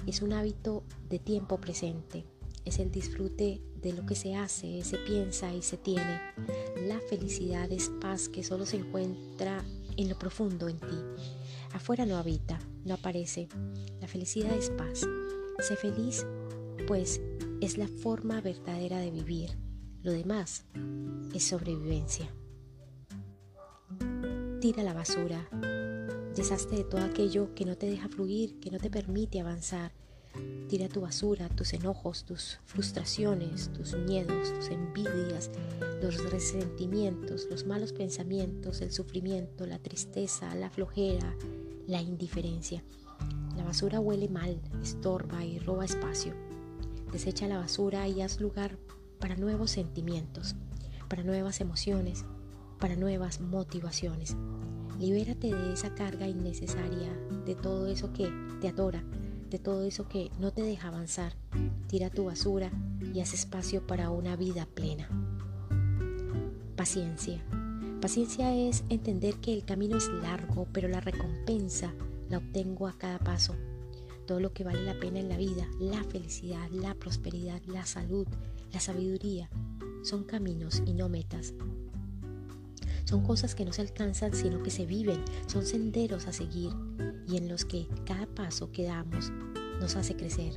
es 0.06 0.22
un 0.22 0.34
hábito 0.34 0.84
de 1.10 1.18
tiempo 1.18 1.58
presente, 1.60 2.26
es 2.66 2.80
el 2.80 2.92
disfrute 2.92 3.62
de 3.82 3.94
lo 3.94 4.06
que 4.06 4.16
se 4.16 4.36
hace, 4.36 4.84
se 4.84 4.98
piensa 4.98 5.54
y 5.54 5.62
se 5.62 5.78
tiene. 5.78 6.22
La 6.88 7.00
felicidad 7.10 7.72
es 7.72 7.90
paz 8.02 8.30
que 8.30 8.44
solo 8.44 8.66
se 8.66 8.78
encuentra 8.78 9.64
en 9.98 10.10
lo 10.10 10.18
profundo 10.18 10.68
en 10.68 10.80
ti. 10.80 10.98
Afuera 11.74 12.06
no 12.06 12.18
habita, 12.18 12.60
no 12.86 12.94
aparece. 12.94 13.48
La 14.00 14.08
felicidad 14.08 14.56
es 14.56 14.70
paz. 14.70 15.08
Sé 15.60 15.76
feliz, 15.76 16.26
pues 16.88 17.22
es 17.62 17.78
la 17.78 17.88
forma 17.88 18.42
verdadera 18.42 19.00
de 19.00 19.12
vivir. 19.12 19.58
Lo 20.04 20.12
demás 20.12 20.66
es 21.34 21.44
sobrevivencia. 21.44 22.34
Tira 24.60 24.84
la 24.84 24.94
basura. 24.94 25.48
Deshazte 26.36 26.78
de 26.78 26.84
todo 26.84 27.02
aquello 27.02 27.54
que 27.56 27.66
no 27.66 27.76
te 27.78 27.88
deja 27.88 28.10
fluir, 28.10 28.60
que 28.60 28.72
no 28.72 28.80
te 28.80 28.90
permite 28.90 29.40
avanzar. 29.40 29.92
Tira 30.72 30.88
tu 30.88 31.02
basura, 31.02 31.50
tus 31.50 31.74
enojos, 31.74 32.24
tus 32.24 32.60
frustraciones, 32.64 33.74
tus 33.74 33.94
miedos, 33.94 34.54
tus 34.54 34.70
envidias, 34.70 35.52
los 36.02 36.32
resentimientos, 36.32 37.46
los 37.52 37.66
malos 37.66 37.92
pensamientos, 37.92 38.80
el 38.80 38.94
sufrimiento, 38.94 39.66
la 39.66 39.80
tristeza, 39.80 40.56
la 40.56 40.70
flojera, 40.70 41.36
la 41.88 42.02
indiferencia. 42.02 42.86
La 43.58 43.66
basura 43.66 44.00
huele 44.00 44.30
mal, 44.30 44.62
estorba 44.82 45.44
y 45.44 45.60
roba 45.60 45.84
espacio. 45.84 46.34
Desecha 47.12 47.50
la 47.50 47.58
basura 47.58 48.08
y 48.08 48.22
haz 48.22 48.40
lugar 48.40 48.78
para 49.20 49.36
nuevos 49.36 49.72
sentimientos, 49.72 50.56
para 51.10 51.26
nuevas 51.26 51.60
emociones, 51.60 52.24
para 52.80 52.96
nuevas 52.96 53.42
motivaciones. 53.42 54.38
Libérate 55.02 55.54
de 55.54 55.74
esa 55.74 55.94
carga 55.96 56.30
innecesaria, 56.30 57.14
de 57.46 57.56
todo 57.56 57.88
eso 57.88 58.14
que 58.14 58.32
te 58.62 58.70
adora, 58.70 59.04
de 59.52 59.60
todo 59.60 59.84
eso 59.84 60.08
que 60.08 60.32
no 60.40 60.52
te 60.52 60.64
deja 60.64 60.88
avanzar. 60.88 61.34
Tira 61.88 62.10
tu 62.10 62.26
basura 62.26 62.72
y 63.14 63.20
haz 63.20 63.34
espacio 63.34 63.86
para 63.86 64.10
una 64.10 64.36
vida 64.38 64.66
plena. 64.66 65.10
Paciencia. 66.78 67.44
Paciencia 68.02 68.56
es 68.56 68.84
entender 68.90 69.36
que 69.36 69.54
el 69.54 69.66
camino 69.66 69.98
es 69.98 70.08
largo, 70.08 70.68
pero 70.72 70.88
la 70.88 71.02
recompensa 71.02 71.94
la 72.30 72.38
obtengo 72.38 72.88
a 72.88 72.98
cada 72.98 73.20
paso. 73.20 73.56
Todo 74.26 74.40
lo 74.40 74.54
que 74.54 74.64
vale 74.64 74.84
la 74.84 74.98
pena 75.00 75.20
en 75.20 75.28
la 75.28 75.38
vida, 75.38 75.68
la 75.80 76.04
felicidad, 76.06 76.70
la 76.72 76.96
prosperidad, 76.96 77.62
la 77.68 77.86
salud, 77.86 78.26
la 78.72 78.80
sabiduría, 78.80 79.50
son 80.02 80.24
caminos 80.24 80.82
y 80.86 80.94
no 80.94 81.10
metas. 81.10 81.54
Son 83.12 83.24
cosas 83.24 83.56
que 83.56 83.66
no 83.66 83.74
se 83.74 83.82
alcanzan, 83.82 84.34
sino 84.34 84.64
que 84.64 84.72
se 84.72 84.86
viven, 84.86 85.22
son 85.46 85.66
senderos 85.66 86.28
a 86.28 86.32
seguir 86.32 86.72
y 87.28 87.36
en 87.36 87.50
los 87.50 87.66
que 87.66 87.90
cada 88.06 88.26
paso 88.26 88.72
que 88.72 88.86
damos 88.86 89.34
nos 89.82 89.98
hace 89.98 90.16
crecer. 90.16 90.54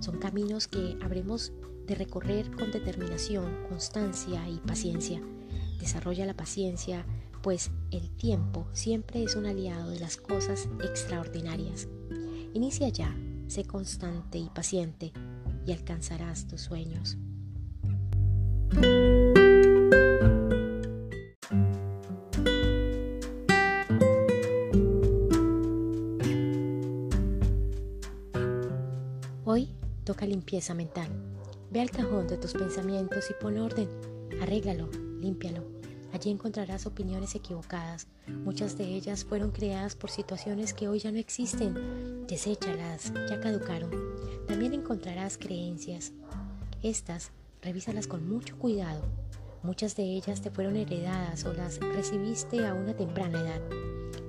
Son 0.00 0.18
caminos 0.18 0.68
que 0.68 0.96
habremos 1.02 1.52
de 1.86 1.96
recorrer 1.96 2.50
con 2.50 2.72
determinación, 2.72 3.58
constancia 3.68 4.48
y 4.48 4.56
paciencia. 4.60 5.20
Desarrolla 5.78 6.24
la 6.24 6.34
paciencia, 6.34 7.04
pues 7.42 7.70
el 7.90 8.08
tiempo 8.16 8.66
siempre 8.72 9.22
es 9.22 9.36
un 9.36 9.44
aliado 9.44 9.90
de 9.90 10.00
las 10.00 10.16
cosas 10.16 10.66
extraordinarias. 10.82 11.88
Inicia 12.54 12.88
ya, 12.88 13.14
sé 13.48 13.66
constante 13.66 14.38
y 14.38 14.48
paciente 14.48 15.12
y 15.66 15.72
alcanzarás 15.72 16.46
tus 16.46 16.62
sueños. 16.62 17.18
Hoy 29.46 29.68
toca 30.04 30.24
limpieza 30.24 30.72
mental. 30.72 31.08
Ve 31.70 31.82
al 31.82 31.90
cajón 31.90 32.26
de 32.26 32.38
tus 32.38 32.54
pensamientos 32.54 33.28
y 33.28 33.34
pon 33.34 33.58
orden. 33.58 33.90
Arréglalo, 34.40 34.88
límpialo. 35.20 35.62
Allí 36.14 36.30
encontrarás 36.30 36.86
opiniones 36.86 37.34
equivocadas. 37.34 38.06
Muchas 38.26 38.78
de 38.78 38.84
ellas 38.84 39.22
fueron 39.22 39.50
creadas 39.50 39.96
por 39.96 40.10
situaciones 40.10 40.72
que 40.72 40.88
hoy 40.88 41.00
ya 41.00 41.12
no 41.12 41.18
existen. 41.18 42.26
Deséchalas, 42.26 43.12
ya 43.28 43.38
caducaron. 43.38 43.90
También 44.48 44.72
encontrarás 44.72 45.36
creencias. 45.36 46.12
Estas, 46.82 47.30
revísalas 47.60 48.06
con 48.06 48.26
mucho 48.26 48.56
cuidado. 48.56 49.02
Muchas 49.62 49.94
de 49.94 50.04
ellas 50.04 50.40
te 50.40 50.50
fueron 50.50 50.76
heredadas 50.76 51.44
o 51.44 51.52
las 51.52 51.80
recibiste 51.80 52.66
a 52.66 52.72
una 52.72 52.96
temprana 52.96 53.42
edad. 53.42 53.60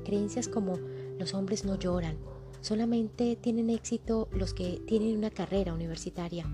Creencias 0.04 0.50
como 0.50 0.78
los 1.18 1.34
hombres 1.34 1.64
no 1.64 1.80
lloran, 1.80 2.18
Solamente 2.66 3.36
tienen 3.36 3.70
éxito 3.70 4.28
los 4.32 4.56
que 4.56 4.82
tienen 4.88 5.16
una 5.16 5.30
carrera 5.30 5.72
universitaria. 5.72 6.48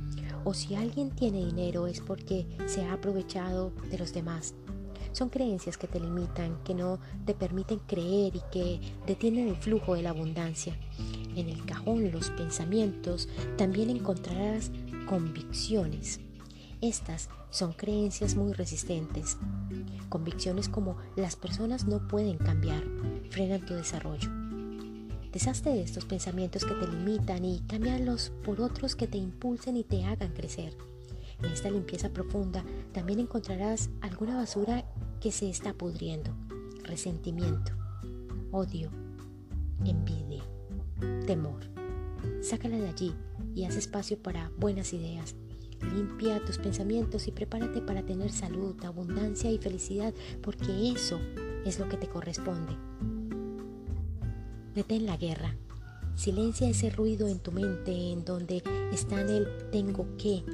O 0.44 0.54
si 0.54 0.76
alguien 0.76 1.10
tiene 1.12 1.46
dinero 1.46 1.88
es 1.88 2.02
porque 2.02 2.46
se 2.66 2.84
ha 2.84 2.92
aprovechado 2.92 3.72
de 3.90 3.98
los 3.98 4.12
demás. 4.12 4.54
Son 5.14 5.30
creencias 5.30 5.78
que 5.78 5.88
te 5.88 6.02
limitan, 6.02 6.62
que 6.66 6.76
no 6.76 7.00
te 7.26 7.34
permiten 7.34 7.80
creer 7.80 8.36
y 8.36 8.42
que 8.52 8.82
detienen 9.08 9.48
el 9.48 9.56
flujo 9.56 9.96
de 9.96 10.02
la 10.02 10.10
abundancia. 10.10 10.76
En 11.38 11.48
el 11.48 11.64
cajón 11.64 12.12
los 12.12 12.30
pensamientos 12.32 13.30
también 13.58 13.90
encontrarás 13.90 14.70
convicciones. 15.08 16.20
Estas 16.82 17.30
son 17.52 17.72
creencias 17.72 18.36
muy 18.36 18.52
resistentes. 18.52 19.38
Convicciones 20.10 20.68
como 20.68 20.98
las 21.16 21.38
personas 21.38 21.86
no 21.86 22.06
pueden 22.10 22.38
cambiar, 22.38 22.84
frenan 23.30 23.66
tu 23.66 23.76
desarrollo. 23.76 24.41
Deshazte 25.32 25.70
de 25.70 25.82
estos 25.82 26.04
pensamientos 26.04 26.66
que 26.66 26.74
te 26.74 26.88
limitan 26.88 27.46
y 27.46 27.62
cámbialos 27.62 28.34
por 28.44 28.60
otros 28.60 28.98
que 28.98 29.08
te 29.08 29.18
impulsen 29.18 29.78
y 29.78 29.86
te 29.86 30.04
hagan 30.04 30.34
crecer. 30.34 30.76
En 31.40 31.52
esta 31.52 31.72
limpieza 31.72 32.10
profunda 32.10 32.66
también 32.92 33.20
encontrarás 33.20 33.90
alguna 34.02 34.36
basura 34.36 34.84
que 35.22 35.32
se 35.32 35.50
está 35.50 35.74
pudriendo. 35.74 36.32
Resentimiento, 36.84 37.72
odio, 38.52 38.92
envidia, 39.86 40.44
temor. 41.26 41.62
Sácala 42.42 42.78
de 42.78 42.90
allí 42.90 43.16
y 43.56 43.64
haz 43.64 43.78
espacio 43.78 44.22
para 44.22 44.52
buenas 44.58 44.92
ideas. 44.92 45.36
Limpia 45.82 46.44
tus 46.44 46.58
pensamientos 46.58 47.28
y 47.28 47.32
prepárate 47.32 47.82
para 47.82 48.06
tener 48.06 48.32
salud, 48.34 48.76
abundancia 48.84 49.50
y 49.50 49.58
felicidad, 49.58 50.14
porque 50.44 50.92
eso 50.92 51.20
es 51.66 51.80
lo 51.80 51.88
que 51.88 51.96
te 51.96 52.08
corresponde. 52.08 52.76
Detén 54.76 55.06
la 55.06 55.18
guerra. 55.18 55.58
Silencia 56.16 56.70
ese 56.70 56.90
ruido 56.90 57.28
en 57.28 57.40
tu 57.40 57.52
mente 57.52 57.92
en 57.92 58.24
donde 58.24 58.64
está 58.94 59.20
en 59.20 59.30
el 59.30 59.48
tengo 59.70 60.16
que, 60.18 60.46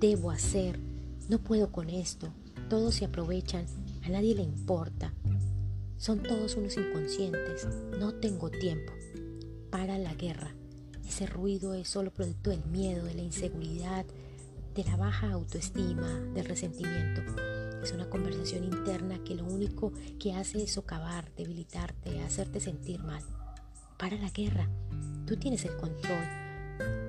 debo 0.00 0.30
hacer, 0.30 0.78
no 1.28 1.38
puedo 1.40 1.70
con 1.70 1.90
esto. 1.90 2.32
Todos 2.70 2.94
se 2.94 3.04
aprovechan, 3.04 3.66
a 4.02 4.08
nadie 4.08 4.34
le 4.34 4.42
importa. 4.42 5.12
Son 5.98 6.22
todos 6.22 6.56
unos 6.56 6.74
inconscientes. 6.78 7.68
No 7.98 8.14
tengo 8.14 8.48
tiempo. 8.48 8.94
Para 9.70 9.98
la 9.98 10.14
guerra. 10.14 10.54
Ese 11.06 11.26
ruido 11.26 11.74
es 11.74 11.88
solo 11.88 12.10
producto 12.10 12.48
del 12.48 12.64
miedo, 12.64 13.04
de 13.04 13.14
la 13.14 13.22
inseguridad, 13.22 14.06
de 14.74 14.84
la 14.84 14.96
baja 14.96 15.32
autoestima, 15.32 16.08
del 16.34 16.46
resentimiento. 16.46 17.20
Es 17.82 17.92
una 17.92 18.08
conversación 18.08 18.64
interna 18.64 19.22
que 19.22 19.34
lo 19.34 19.44
único 19.44 19.92
que 20.18 20.32
hace 20.32 20.62
es 20.62 20.72
socavar, 20.72 21.30
debilitarte, 21.36 22.20
hacerte 22.22 22.58
sentir 22.58 23.00
mal 23.00 23.22
para 23.98 24.16
la 24.16 24.30
guerra. 24.30 24.68
Tú 25.26 25.36
tienes 25.36 25.64
el 25.64 25.76
control. 25.76 26.24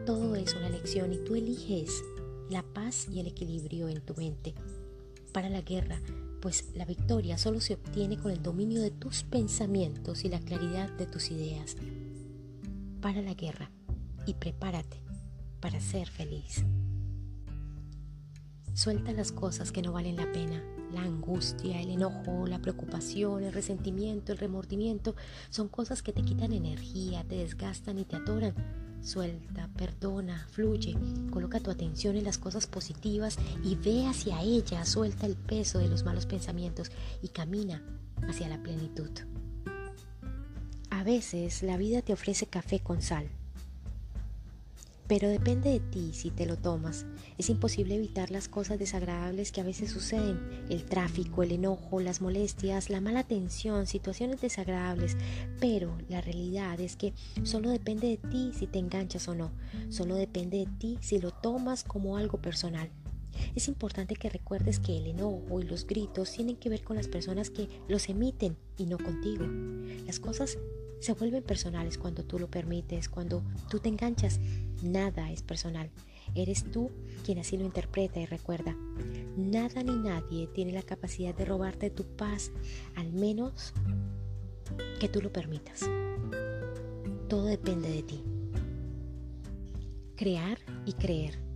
Todo 0.06 0.36
es 0.36 0.56
una 0.56 0.70
lección 0.70 1.13
y 1.13 1.17
tú 1.17 1.36
eliges 1.36 2.03
la 2.50 2.63
paz 2.63 3.08
y 3.12 3.20
el 3.20 3.27
equilibrio 3.27 3.89
en 3.89 4.01
tu 4.01 4.15
mente. 4.15 4.53
Para 5.34 5.50
la 5.50 5.62
guerra, 5.62 6.01
pues 6.41 6.70
la 6.75 6.86
victoria 6.86 7.38
solo 7.38 7.60
se 7.60 7.74
obtiene 7.74 8.17
con 8.17 8.32
el 8.32 8.41
dominio 8.41 8.82
de 8.82 8.91
tus 8.91 9.24
pensamientos 9.24 10.24
y 10.24 10.29
la 10.29 10.39
claridad 10.39 10.89
de 10.91 11.06
tus 11.06 11.32
ideas. 11.32 11.75
Para 13.01 13.22
la 13.22 13.34
guerra 13.34 13.70
y 14.25 14.34
prepárate 14.34 15.01
para 15.60 15.79
ser 15.82 16.08
feliz. 16.08 16.63
Suelta 18.74 19.12
las 19.12 19.32
cosas 19.32 19.72
que 19.72 19.82
no 19.82 19.91
valen 19.91 20.15
la 20.15 20.32
pena 20.32 20.63
la 20.94 21.01
angustia, 21.01 21.82
el 21.82 21.89
enojo, 21.89 22.48
la 22.48 22.60
preocupación, 22.60 23.44
el 23.44 23.53
resentimiento, 23.53 24.32
el 24.32 24.38
remordimiento 24.38 25.15
son 25.50 25.67
cosas 25.67 26.01
que 26.01 26.13
te 26.13 26.24
quitan 26.24 26.53
energía, 26.53 27.24
te 27.24 27.36
desgastan 27.36 28.00
y 28.00 28.06
te 28.06 28.15
atoran. 28.15 28.53
Suelta, 29.01 29.70
perdona, 29.77 30.48
fluye, 30.50 30.98
coloca 31.29 31.60
tu 31.60 31.72
atención 31.72 32.15
en 32.15 32.24
las 32.24 32.38
cosas 32.38 32.67
positivas 32.67 33.38
y 33.63 33.75
ve 33.75 34.08
hacia 34.08 34.41
ellas, 34.41 34.89
suelta 34.89 35.25
el 35.25 35.36
peso 35.36 35.79
de 35.79 35.88
los 35.88 36.03
malos 36.03 36.25
pensamientos 36.25 36.91
y 37.22 37.29
camina 37.29 37.84
hacia 38.27 38.50
la 38.50 38.62
plenitud. 38.62 39.12
A 40.89 41.03
veces 41.03 41.63
la 41.63 41.77
vida 41.77 42.01
te 42.01 42.13
ofrece 42.13 42.48
café 42.48 42.79
con 42.79 43.01
sal 43.01 43.29
pero 45.07 45.29
depende 45.29 45.71
de 45.71 45.79
ti 45.79 46.11
si 46.13 46.31
te 46.31 46.45
lo 46.45 46.57
tomas. 46.57 47.05
Es 47.37 47.49
imposible 47.49 47.95
evitar 47.95 48.31
las 48.31 48.47
cosas 48.47 48.77
desagradables 48.77 49.51
que 49.51 49.61
a 49.61 49.65
veces 49.65 49.91
suceden. 49.91 50.39
El 50.69 50.83
tráfico, 50.85 51.43
el 51.43 51.53
enojo, 51.53 52.01
las 52.01 52.21
molestias, 52.21 52.89
la 52.89 53.01
mala 53.01 53.21
atención, 53.21 53.87
situaciones 53.87 54.41
desagradables. 54.41 55.17
Pero 55.59 55.97
la 56.09 56.21
realidad 56.21 56.79
es 56.79 56.95
que 56.95 57.13
solo 57.43 57.69
depende 57.69 58.07
de 58.07 58.17
ti 58.17 58.51
si 58.53 58.67
te 58.67 58.79
enganchas 58.79 59.27
o 59.27 59.35
no. 59.35 59.51
Solo 59.89 60.15
depende 60.15 60.57
de 60.57 60.67
ti 60.77 60.97
si 61.01 61.19
lo 61.19 61.31
tomas 61.31 61.83
como 61.83 62.17
algo 62.17 62.41
personal. 62.41 62.89
Es 63.55 63.67
importante 63.67 64.15
que 64.15 64.29
recuerdes 64.29 64.79
que 64.79 64.97
el 64.97 65.07
enojo 65.07 65.61
y 65.61 65.63
los 65.63 65.85
gritos 65.85 66.31
tienen 66.31 66.57
que 66.57 66.69
ver 66.69 66.83
con 66.83 66.97
las 66.97 67.07
personas 67.07 67.49
que 67.49 67.67
los 67.87 68.09
emiten 68.09 68.57
y 68.77 68.85
no 68.85 68.97
contigo. 68.97 69.45
Las 70.05 70.19
cosas 70.19 70.57
se 71.00 71.13
vuelven 71.13 71.44
personales 71.44 71.98
cuando 71.98 72.24
tú 72.24 72.39
lo 72.39 72.50
permites, 72.50 73.10
cuando 73.10 73.44
tú 73.70 73.80
te 73.80 73.89
enganchas. 73.89 74.39
Nada 74.82 75.32
es 75.32 75.42
personal. 75.44 75.89
Eres 76.36 76.70
tú 76.72 76.92
quien 77.24 77.39
así 77.39 77.58
lo 77.58 77.66
interpreta 77.66 78.20
y 78.20 78.25
recuerda. 78.25 78.75
Nada 79.38 79.84
ni 79.84 79.96
nadie 79.96 80.48
tiene 80.48 80.74
la 80.74 80.84
capacidad 80.84 81.34
de 81.34 81.46
robarte 81.46 81.89
tu 81.89 82.04
paz, 82.04 82.51
al 82.96 83.13
menos 83.13 83.74
que 85.00 85.10
tú 85.10 85.22
lo 85.22 85.32
permitas. 85.32 85.89
Todo 87.30 87.46
depende 87.46 87.89
de 87.89 88.04
ti. 88.04 88.24
crear 90.16 90.58
y 90.86 90.94
creer. 90.94 91.47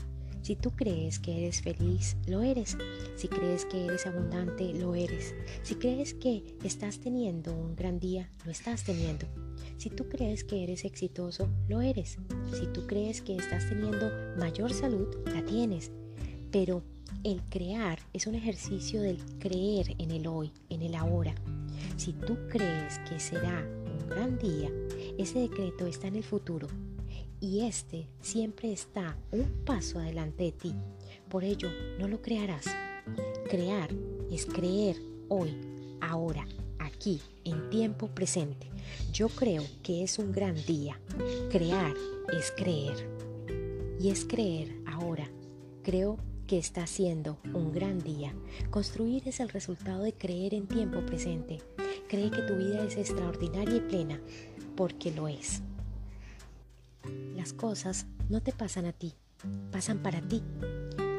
Si 0.42 0.56
tú 0.56 0.72
crees 0.72 1.20
que 1.20 1.38
eres 1.38 1.62
feliz, 1.62 2.18
lo 2.26 2.42
eres. 2.42 2.76
Si 3.16 3.28
crees 3.28 3.66
que 3.66 3.86
eres 3.86 4.08
abundante, 4.08 4.74
lo 4.74 4.96
eres. 4.96 5.36
Si 5.62 5.76
crees 5.76 6.16
que 6.16 6.56
estás 6.64 7.00
teniendo 7.00 7.54
un 7.54 7.76
gran 7.76 8.00
día, 8.00 8.30
lo 8.44 8.52
estás 8.52 8.84
teniendo. 8.84 9.28
Si 9.78 9.92
tú 9.92 10.10
crees 10.10 10.44
que 10.44 10.64
eres 10.64 10.84
exitoso, 10.84 11.48
lo 11.68 11.82
eres. 11.82 12.18
Si 12.54 12.66
tú 12.74 12.88
crees 12.88 13.22
que 13.22 13.36
estás 13.36 13.70
teniendo 13.70 14.10
mayor 14.38 14.74
salud, 14.74 15.16
la 15.28 15.46
tienes. 15.46 15.92
Pero 16.52 16.82
el 17.24 17.44
crear 17.44 18.00
es 18.12 18.26
un 18.26 18.34
ejercicio 18.34 19.00
del 19.02 19.24
creer 19.38 19.96
en 20.00 20.10
el 20.10 20.26
hoy, 20.26 20.52
en 20.70 20.82
el 20.82 20.96
ahora. 20.96 21.36
Si 21.98 22.14
tú 22.14 22.36
crees 22.50 22.98
que 23.08 23.20
será 23.20 23.64
un 23.86 24.10
gran 24.10 24.40
día, 24.40 24.72
ese 25.20 25.38
decreto 25.38 25.86
está 25.86 26.08
en 26.08 26.16
el 26.16 26.24
futuro 26.24 26.68
y 27.42 27.66
este 27.66 28.08
siempre 28.22 28.72
está 28.72 29.18
un 29.32 29.66
paso 29.66 30.00
adelante 30.00 30.44
de 30.44 30.52
ti. 30.52 30.76
Por 31.28 31.44
ello, 31.44 31.70
no 32.00 32.08
lo 32.08 32.22
crearás. 32.22 32.66
Crear 33.50 33.90
es 34.32 34.46
creer 34.46 34.96
hoy, 35.28 35.58
ahora, 36.00 36.48
aquí, 36.78 37.20
en 37.44 37.70
tiempo 37.72 38.08
presente. 38.08 38.68
Yo 39.12 39.28
creo 39.28 39.64
que 39.82 40.04
es 40.04 40.20
un 40.20 40.32
gran 40.32 40.56
día. 40.66 41.00
Crear 41.50 41.96
es 42.32 42.54
creer. 42.56 43.10
Y 44.00 44.10
es 44.10 44.24
creer 44.24 44.76
ahora. 44.86 45.28
Creo 45.84 46.18
que 46.46 46.60
está 46.60 46.86
siendo 46.86 47.40
un 47.54 47.72
gran 47.72 48.00
día. 48.00 48.36
Construir 48.70 49.28
es 49.28 49.40
el 49.40 49.50
resultado 49.50 50.04
de 50.04 50.14
creer 50.14 50.54
en 50.54 50.68
tiempo 50.68 51.04
presente. 51.06 51.60
Cree 52.08 52.30
que 52.30 52.42
tu 52.44 52.56
vida 52.56 52.86
es 52.86 52.98
extraordinaria 52.98 53.78
y 53.78 53.82
plena, 53.82 54.22
porque 54.76 55.12
lo 55.12 55.28
es. 55.28 55.64
Las 57.36 57.53
cosas 57.53 58.05
no 58.29 58.41
te 58.41 58.51
pasan 58.51 58.86
a 58.86 58.93
ti, 58.93 59.13
pasan 59.72 60.00
para 60.00 60.22
ti. 60.22 60.41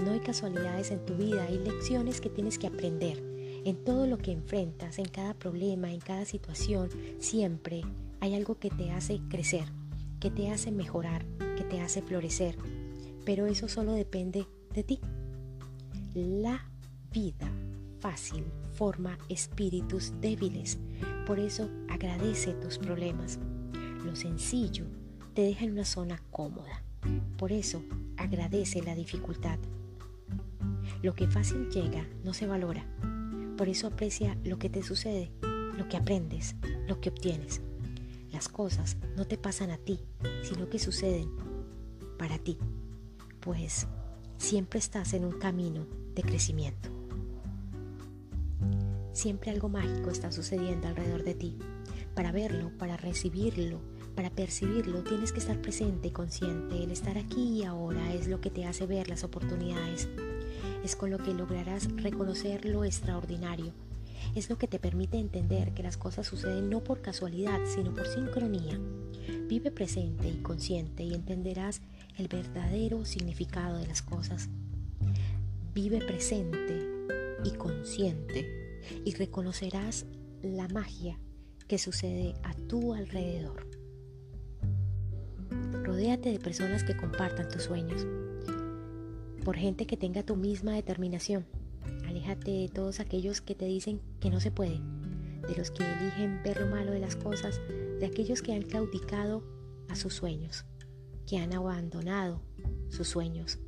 No 0.04 0.12
hay 0.12 0.20
casualidades 0.20 0.90
en 0.90 1.04
tu 1.04 1.14
vida, 1.14 1.44
hay 1.44 1.58
lecciones 1.58 2.20
que 2.20 2.30
tienes 2.30 2.58
que 2.58 2.66
aprender. 2.66 3.22
En 3.64 3.84
todo 3.84 4.06
lo 4.06 4.18
que 4.18 4.32
enfrentas, 4.32 4.98
en 4.98 5.06
cada 5.06 5.34
problema, 5.34 5.92
en 5.92 6.00
cada 6.00 6.24
situación, 6.24 6.88
siempre 7.18 7.82
hay 8.20 8.34
algo 8.34 8.58
que 8.58 8.70
te 8.70 8.90
hace 8.90 9.20
crecer, 9.28 9.64
que 10.20 10.30
te 10.30 10.50
hace 10.50 10.72
mejorar, 10.72 11.24
que 11.56 11.64
te 11.64 11.80
hace 11.80 12.02
florecer. 12.02 12.56
Pero 13.24 13.46
eso 13.46 13.68
solo 13.68 13.92
depende 13.92 14.46
de 14.74 14.82
ti. 14.82 15.00
La 16.14 16.68
vida 17.12 17.50
fácil 18.00 18.44
forma 18.72 19.16
espíritus 19.28 20.12
débiles. 20.20 20.78
Por 21.26 21.38
eso 21.38 21.70
agradece 21.88 22.54
tus 22.54 22.78
problemas. 22.78 23.38
Lo 24.04 24.16
sencillo 24.16 24.86
te 25.32 25.42
deja 25.42 25.64
en 25.64 25.72
una 25.72 25.84
zona 25.84 26.22
cómoda. 26.30 26.82
Por 27.36 27.52
eso 27.52 27.82
agradece 28.16 28.82
la 28.82 28.94
dificultad. 28.94 29.58
Lo 31.02 31.14
que 31.14 31.26
fácil 31.26 31.68
llega 31.70 32.06
no 32.24 32.34
se 32.34 32.46
valora. 32.46 32.86
Por 33.56 33.68
eso 33.68 33.86
aprecia 33.86 34.36
lo 34.44 34.58
que 34.58 34.68
te 34.68 34.82
sucede, 34.82 35.30
lo 35.76 35.88
que 35.88 35.96
aprendes, 35.96 36.54
lo 36.86 37.00
que 37.00 37.10
obtienes. 37.10 37.60
Las 38.30 38.48
cosas 38.48 38.96
no 39.16 39.26
te 39.26 39.38
pasan 39.38 39.70
a 39.70 39.78
ti, 39.78 40.00
sino 40.42 40.68
que 40.68 40.78
suceden 40.78 41.30
para 42.18 42.38
ti. 42.38 42.58
Pues 43.40 43.86
siempre 44.38 44.78
estás 44.78 45.12
en 45.12 45.24
un 45.24 45.38
camino 45.38 45.86
de 46.14 46.22
crecimiento. 46.22 46.88
Siempre 49.12 49.50
algo 49.50 49.68
mágico 49.68 50.10
está 50.10 50.32
sucediendo 50.32 50.88
alrededor 50.88 51.22
de 51.24 51.34
ti. 51.34 51.58
Para 52.14 52.32
verlo, 52.32 52.70
para 52.78 52.96
recibirlo, 52.96 53.80
para 54.14 54.30
percibirlo 54.30 55.02
tienes 55.02 55.32
que 55.32 55.38
estar 55.38 55.60
presente 55.60 56.08
y 56.08 56.10
consciente. 56.10 56.82
El 56.82 56.90
estar 56.90 57.18
aquí 57.18 57.60
y 57.60 57.64
ahora 57.64 58.12
es 58.12 58.28
lo 58.28 58.40
que 58.40 58.50
te 58.50 58.66
hace 58.66 58.86
ver 58.86 59.08
las 59.08 59.24
oportunidades. 59.24 60.08
Es 60.84 60.96
con 60.96 61.10
lo 61.10 61.18
que 61.18 61.34
lograrás 61.34 61.90
reconocer 61.96 62.64
lo 62.64 62.84
extraordinario. 62.84 63.72
Es 64.34 64.50
lo 64.50 64.56
que 64.56 64.68
te 64.68 64.78
permite 64.78 65.18
entender 65.18 65.74
que 65.74 65.82
las 65.82 65.96
cosas 65.96 66.26
suceden 66.26 66.70
no 66.70 66.82
por 66.84 67.00
casualidad, 67.00 67.60
sino 67.66 67.94
por 67.94 68.06
sincronía. 68.06 68.78
Vive 69.48 69.70
presente 69.70 70.28
y 70.28 70.42
consciente 70.42 71.02
y 71.02 71.14
entenderás 71.14 71.80
el 72.16 72.28
verdadero 72.28 73.04
significado 73.04 73.78
de 73.78 73.86
las 73.86 74.02
cosas. 74.02 74.48
Vive 75.74 75.98
presente 75.98 76.86
y 77.44 77.50
consciente 77.52 78.80
y 79.04 79.14
reconocerás 79.14 80.06
la 80.42 80.68
magia 80.68 81.18
que 81.66 81.78
sucede 81.78 82.34
a 82.42 82.54
tu 82.54 82.94
alrededor. 82.94 83.71
Rodéate 85.82 86.30
de 86.30 86.38
personas 86.38 86.84
que 86.84 86.96
compartan 86.96 87.48
tus 87.48 87.64
sueños, 87.64 88.06
por 89.44 89.56
gente 89.56 89.86
que 89.86 89.96
tenga 89.96 90.22
tu 90.22 90.36
misma 90.36 90.72
determinación. 90.72 91.46
Aléjate 92.06 92.50
de 92.50 92.68
todos 92.68 93.00
aquellos 93.00 93.40
que 93.40 93.54
te 93.54 93.64
dicen 93.64 94.00
que 94.20 94.30
no 94.30 94.38
se 94.38 94.50
puede, 94.50 94.80
de 95.48 95.56
los 95.56 95.70
que 95.70 95.82
eligen 95.82 96.40
ver 96.44 96.60
lo 96.60 96.68
malo 96.68 96.92
de 96.92 97.00
las 97.00 97.16
cosas, 97.16 97.60
de 97.98 98.06
aquellos 98.06 98.42
que 98.42 98.52
han 98.52 98.62
claudicado 98.62 99.42
a 99.88 99.96
sus 99.96 100.14
sueños, 100.14 100.64
que 101.26 101.38
han 101.38 101.52
abandonado 101.52 102.40
sus 102.88 103.08
sueños, 103.08 103.58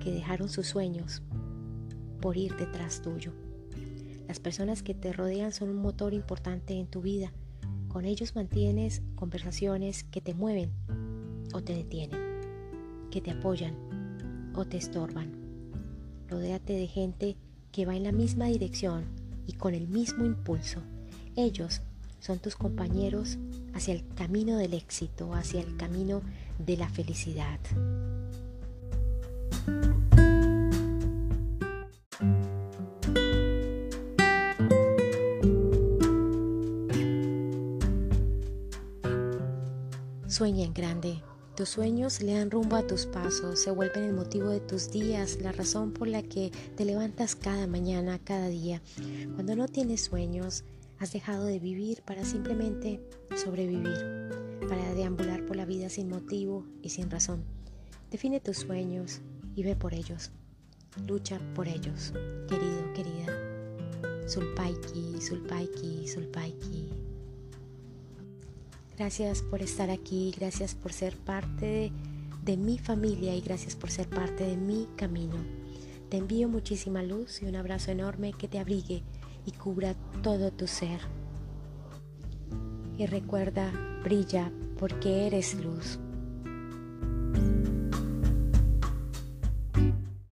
que 0.00 0.12
dejaron 0.12 0.48
sus 0.48 0.66
sueños 0.66 1.22
por 2.20 2.36
ir 2.36 2.54
detrás 2.56 3.00
tuyo. 3.00 3.32
Las 4.28 4.40
personas 4.40 4.82
que 4.82 4.94
te 4.94 5.12
rodean 5.12 5.52
son 5.52 5.70
un 5.70 5.76
motor 5.76 6.12
importante 6.12 6.74
en 6.74 6.86
tu 6.86 7.02
vida 7.02 7.32
con 7.92 8.06
ellos 8.06 8.34
mantienes 8.34 9.02
conversaciones 9.16 10.04
que 10.04 10.22
te 10.22 10.32
mueven 10.32 10.72
o 11.52 11.60
te 11.60 11.74
detienen, 11.74 12.18
que 13.10 13.20
te 13.20 13.32
apoyan 13.32 13.74
o 14.54 14.64
te 14.64 14.78
estorban. 14.78 15.32
Rodéate 16.26 16.72
de 16.72 16.86
gente 16.86 17.36
que 17.70 17.84
va 17.84 17.94
en 17.94 18.04
la 18.04 18.12
misma 18.12 18.46
dirección 18.46 19.04
y 19.46 19.52
con 19.52 19.74
el 19.74 19.88
mismo 19.88 20.24
impulso. 20.24 20.80
Ellos 21.36 21.82
son 22.18 22.38
tus 22.38 22.56
compañeros 22.56 23.36
hacia 23.74 23.92
el 23.92 24.06
camino 24.14 24.56
del 24.56 24.72
éxito, 24.72 25.34
hacia 25.34 25.60
el 25.60 25.76
camino 25.76 26.22
de 26.58 26.78
la 26.78 26.88
felicidad. 26.88 27.60
Sueña 40.42 40.64
en 40.64 40.74
grande. 40.74 41.22
Tus 41.56 41.68
sueños 41.68 42.20
le 42.20 42.34
dan 42.34 42.50
rumbo 42.50 42.74
a 42.74 42.84
tus 42.84 43.06
pasos, 43.06 43.60
se 43.60 43.70
vuelven 43.70 44.02
el 44.02 44.12
motivo 44.12 44.48
de 44.48 44.58
tus 44.58 44.90
días, 44.90 45.38
la 45.40 45.52
razón 45.52 45.92
por 45.92 46.08
la 46.08 46.24
que 46.24 46.50
te 46.76 46.84
levantas 46.84 47.36
cada 47.36 47.68
mañana, 47.68 48.18
cada 48.18 48.48
día. 48.48 48.82
Cuando 49.36 49.54
no 49.54 49.68
tienes 49.68 50.02
sueños, 50.02 50.64
has 50.98 51.12
dejado 51.12 51.44
de 51.44 51.60
vivir 51.60 52.02
para 52.02 52.24
simplemente 52.24 53.00
sobrevivir, 53.36 54.66
para 54.68 54.92
deambular 54.94 55.46
por 55.46 55.54
la 55.54 55.64
vida 55.64 55.88
sin 55.88 56.08
motivo 56.08 56.66
y 56.82 56.88
sin 56.88 57.08
razón. 57.08 57.44
Define 58.10 58.40
tus 58.40 58.56
sueños 58.56 59.20
y 59.54 59.62
ve 59.62 59.76
por 59.76 59.94
ellos. 59.94 60.32
Lucha 61.06 61.38
por 61.54 61.68
ellos, 61.68 62.12
querido, 62.48 62.92
querida. 62.94 64.26
Sulpaiki, 64.26 65.20
sulpaiki, 65.20 66.08
sulpaiki. 66.08 67.01
Gracias 68.98 69.40
por 69.42 69.62
estar 69.62 69.90
aquí, 69.90 70.34
gracias 70.36 70.74
por 70.74 70.92
ser 70.92 71.16
parte 71.16 71.90
de, 72.44 72.56
mi 72.56 72.78
familia 72.78 73.34
y 73.34 73.40
gracias 73.40 73.74
por 73.74 73.90
ser 73.90 74.08
parte 74.08 74.44
de 74.44 74.56
mi 74.56 74.86
camino. 74.96 75.36
Te 76.10 76.18
envío 76.18 76.48
muchísima 76.48 77.02
luz 77.02 77.40
y 77.40 77.46
un 77.46 77.56
abrazo 77.56 77.90
enorme 77.90 78.34
que 78.34 78.48
te 78.48 78.58
abrigue 78.58 79.02
y 79.46 79.52
cubra 79.52 79.94
todo 80.22 80.52
tu 80.52 80.66
ser. 80.66 81.00
Y 82.98 83.06
recuerda, 83.06 83.72
brilla 84.04 84.52
porque 84.78 85.26
eres 85.26 85.54
luz. 85.54 85.98